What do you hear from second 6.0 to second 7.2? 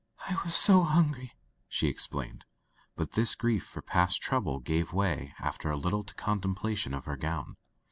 to contemplation of her